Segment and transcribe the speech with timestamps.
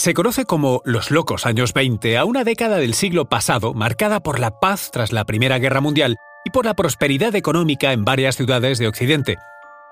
[0.00, 4.40] Se conoce como los locos años 20 a una década del siglo pasado marcada por
[4.40, 8.78] la paz tras la Primera Guerra Mundial y por la prosperidad económica en varias ciudades
[8.78, 9.36] de Occidente.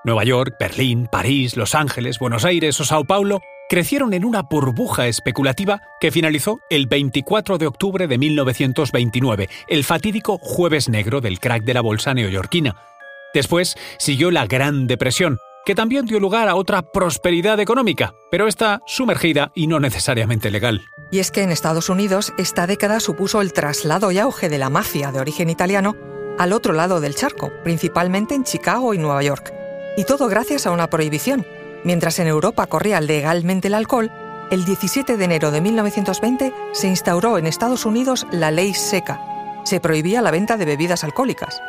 [0.03, 5.05] Nueva York, Berlín, París, Los Ángeles, Buenos Aires o Sao Paulo crecieron en una burbuja
[5.05, 11.61] especulativa que finalizó el 24 de octubre de 1929, el fatídico jueves negro del crack
[11.65, 12.81] de la bolsa neoyorquina.
[13.31, 18.81] Después siguió la Gran Depresión, que también dio lugar a otra prosperidad económica, pero esta
[18.85, 20.85] sumergida y no necesariamente legal.
[21.11, 24.69] Y es que en Estados Unidos esta década supuso el traslado y auge de la
[24.69, 25.95] mafia de origen italiano
[26.37, 29.53] al otro lado del charco, principalmente en Chicago y Nueva York.
[29.97, 31.45] Y todo gracias a una prohibición.
[31.83, 34.11] Mientras en Europa corría legalmente el alcohol,
[34.51, 39.19] el 17 de enero de 1920 se instauró en Estados Unidos la ley seca.
[39.63, 41.61] Se prohibía la venta de bebidas alcohólicas.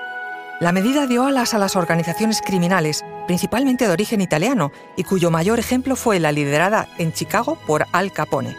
[0.61, 5.59] La medida dio alas a las organizaciones criminales, principalmente de origen italiano, y cuyo mayor
[5.59, 8.55] ejemplo fue la liderada en Chicago por Al Capone.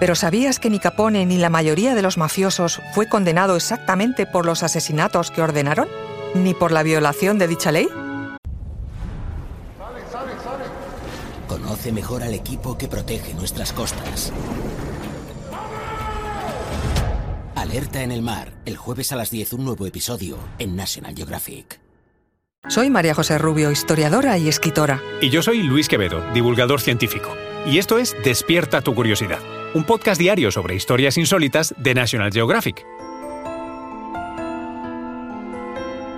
[0.00, 4.44] Pero ¿sabías que ni Capone ni la mayoría de los mafiosos fue condenado exactamente por
[4.44, 5.86] los asesinatos que ordenaron?
[6.34, 7.86] ¿Ni por la violación de dicha ley?
[11.46, 14.32] Conoce mejor al equipo que protege nuestras costas.
[17.68, 21.80] Alerta en el mar, el jueves a las 10 un nuevo episodio en National Geographic.
[22.68, 25.02] Soy María José Rubio, historiadora y escritora.
[25.20, 27.34] Y yo soy Luis Quevedo, divulgador científico.
[27.66, 29.40] Y esto es Despierta tu curiosidad,
[29.74, 32.86] un podcast diario sobre historias insólitas de National Geographic.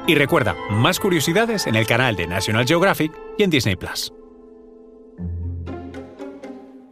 [0.07, 4.13] Y recuerda, más curiosidades en el canal de National Geographic y en Disney Plus.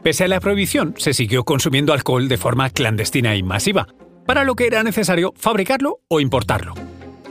[0.02, 3.88] Pese a la prohibición, se siguió consumiendo alcohol de forma clandestina y masiva,
[4.26, 6.74] para lo que era necesario fabricarlo o importarlo.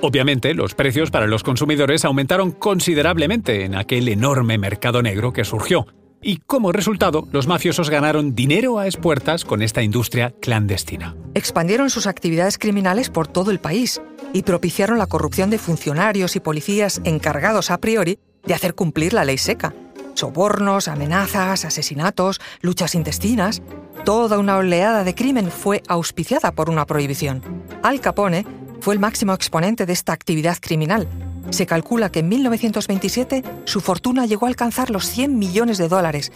[0.02, 5.88] Obviamente, los precios para los consumidores aumentaron considerablemente en aquel enorme mercado negro que surgió,
[6.22, 11.16] y como resultado, los mafiosos ganaron dinero a espuertas con esta industria clandestina.
[11.36, 14.02] Expandieron sus actividades criminales por todo el país
[14.34, 19.24] y propiciaron la corrupción de funcionarios y policías encargados a priori de hacer cumplir la
[19.24, 19.76] ley seca.
[20.16, 23.62] Sobornos, amenazas, asesinatos, luchas intestinas.
[24.06, 27.42] Toda una oleada de crimen fue auspiciada por una prohibición.
[27.82, 28.46] Al Capone
[28.80, 31.08] fue el máximo exponente de esta actividad criminal.
[31.50, 36.32] Se calcula que en 1927 su fortuna llegó a alcanzar los 100 millones de dólares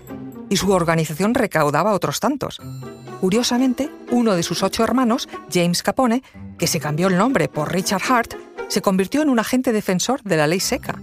[0.49, 2.59] y su organización recaudaba otros tantos.
[3.21, 6.23] Curiosamente, uno de sus ocho hermanos, James Capone,
[6.57, 8.33] que se cambió el nombre por Richard Hart,
[8.67, 10.99] se convirtió en un agente defensor de la ley seca.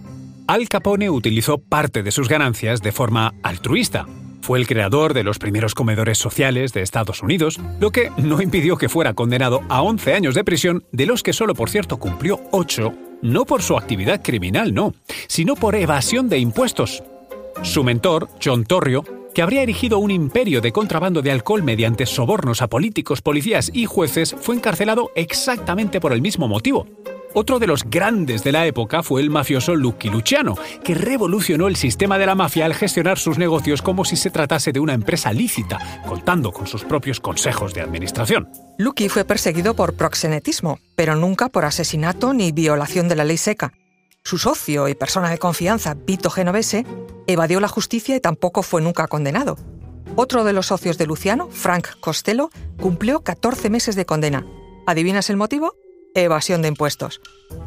[0.48, 4.06] Al Capone utilizó parte de sus ganancias de forma altruista.
[4.47, 8.77] Fue el creador de los primeros comedores sociales de Estados Unidos, lo que no impidió
[8.77, 12.41] que fuera condenado a 11 años de prisión, de los que solo, por cierto, cumplió
[12.53, 14.95] 8, no por su actividad criminal, no,
[15.27, 17.03] sino por evasión de impuestos.
[17.65, 22.63] Su mentor, John Torrio, que habría erigido un imperio de contrabando de alcohol mediante sobornos
[22.63, 26.87] a políticos, policías y jueces, fue encarcelado exactamente por el mismo motivo.
[27.39, 31.77] Otro de los grandes de la época fue el mafioso Lucky Luciano, que revolucionó el
[31.77, 35.35] sistema de la mafia al gestionar sus negocios como si se tratase de una empresa
[35.35, 38.49] lícita, contando con sus propios consejos de administración.
[38.79, 43.75] Lucky fue perseguido por proxenetismo, pero nunca por asesinato ni violación de la ley seca.
[44.25, 46.87] Su socio y persona de confianza, Vito Genovese,
[47.27, 49.59] evadió la justicia y tampoco fue nunca condenado.
[50.15, 52.49] Otro de los socios de Luciano, Frank Costello,
[52.81, 54.47] cumplió 14 meses de condena.
[54.87, 55.75] ¿Adivinas el motivo?
[56.25, 57.21] Evasión de impuestos.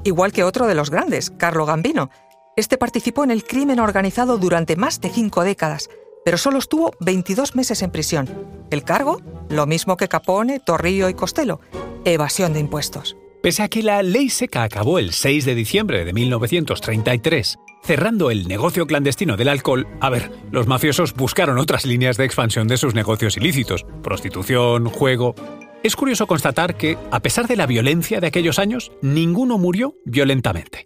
[0.03, 2.09] Igual que otro de los grandes, Carlo Gambino.
[2.55, 5.89] Este participó en el crimen organizado durante más de cinco décadas,
[6.25, 8.29] pero solo estuvo 22 meses en prisión.
[8.69, 11.59] El cargo, lo mismo que Capone, Torrillo y Costello,
[12.03, 13.15] evasión de impuestos.
[13.41, 18.49] Pese a que la ley seca acabó el 6 de diciembre de 1933, cerrando el
[18.49, 22.93] negocio clandestino del alcohol, a ver, los mafiosos buscaron otras líneas de expansión de sus
[22.93, 25.35] negocios ilícitos, prostitución, juego,
[25.84, 30.85] es curioso constatar que, a pesar de la violencia de aquellos años, ninguno murió violentamente.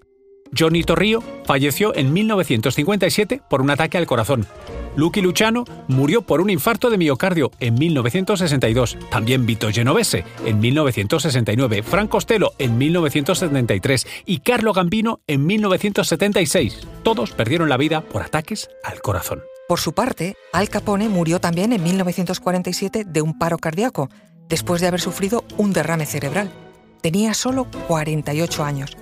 [0.58, 4.46] Johnny Torrio falleció en 1957 por un ataque al corazón.
[4.96, 8.98] Lucky Luciano murió por un infarto de miocardio en 1962.
[9.10, 16.88] También Vito Genovese en 1969, Frank Costello en 1973 y Carlo Gambino en 1976.
[17.02, 19.42] Todos perdieron la vida por ataques al corazón.
[19.68, 24.10] Por su parte, Al Capone murió también en 1947 de un paro cardíaco
[24.54, 26.52] después de haber sufrido un derrame cerebral.
[27.02, 28.96] Tenía solo 48 años,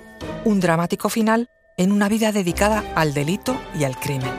[0.46, 4.32] un dramático final en una vida dedicada al delito y al crimen.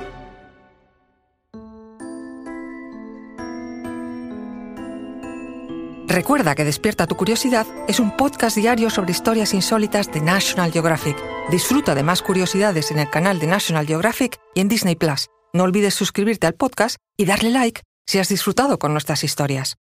[6.07, 11.15] Recuerda que Despierta tu Curiosidad es un podcast diario sobre historias insólitas de National Geographic.
[11.51, 15.27] Disfruta de más curiosidades en el canal de National Geographic y en Disney Plus.
[15.53, 19.77] No olvides suscribirte al podcast y darle like si has disfrutado con nuestras historias.